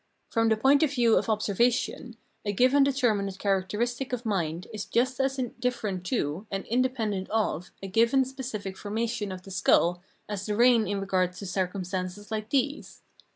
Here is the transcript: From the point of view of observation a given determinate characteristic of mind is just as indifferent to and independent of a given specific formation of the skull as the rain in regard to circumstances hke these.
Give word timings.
From 0.31 0.49
the 0.49 0.57
point 0.57 0.81
of 0.81 0.89
view 0.91 1.15
of 1.15 1.29
observation 1.29 2.17
a 2.43 2.51
given 2.51 2.83
determinate 2.83 3.37
characteristic 3.37 4.11
of 4.11 4.25
mind 4.25 4.65
is 4.73 4.85
just 4.85 5.19
as 5.19 5.37
indifferent 5.37 6.05
to 6.07 6.47
and 6.49 6.65
independent 6.65 7.29
of 7.29 7.69
a 7.83 7.87
given 7.87 8.25
specific 8.25 8.75
formation 8.77 9.31
of 9.31 9.43
the 9.43 9.51
skull 9.51 10.01
as 10.27 10.47
the 10.47 10.55
rain 10.55 10.87
in 10.87 10.99
regard 10.99 11.33
to 11.33 11.45
circumstances 11.45 12.29
hke 12.31 12.49
these. 12.49 13.03